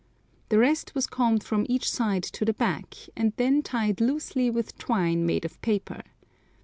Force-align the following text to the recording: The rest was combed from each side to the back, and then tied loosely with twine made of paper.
The 0.49 0.57
rest 0.57 0.95
was 0.95 1.05
combed 1.05 1.43
from 1.43 1.63
each 1.69 1.87
side 1.87 2.23
to 2.23 2.43
the 2.43 2.55
back, 2.55 2.95
and 3.15 3.33
then 3.37 3.61
tied 3.61 4.01
loosely 4.01 4.49
with 4.49 4.75
twine 4.79 5.27
made 5.27 5.45
of 5.45 5.61
paper. 5.61 6.01